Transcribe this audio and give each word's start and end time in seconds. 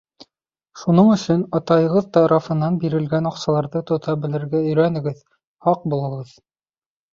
Шуның 0.83 1.11
өсөн 1.15 1.43
атайығыҙ 1.59 2.07
тарафынан 2.17 2.79
бирелгән 2.85 3.31
аҡсаларҙы 3.33 3.83
тота 3.93 4.17
белергә 4.25 4.65
өйрәнегеҙ, 4.65 5.23
һаҡ 5.69 5.89
булығыҙ. 5.95 6.37